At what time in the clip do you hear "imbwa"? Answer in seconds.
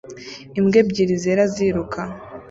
0.59-0.77